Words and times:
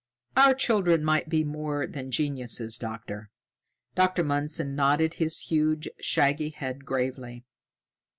"Our 0.35 0.55
children 0.55 1.03
might 1.03 1.29
be 1.29 1.43
more 1.43 1.85
than 1.85 2.09
geniuses, 2.09 2.79
Doctor!" 2.79 3.29
Dr. 3.93 4.23
Mundson 4.23 4.73
nodded 4.73 5.13
his 5.13 5.41
huge, 5.41 5.87
shaggy 5.99 6.49
head 6.49 6.85
gravely. 6.85 7.45